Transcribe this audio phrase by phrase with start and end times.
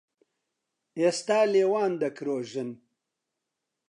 [0.99, 2.69] ئێستا لێوان دەکرۆژن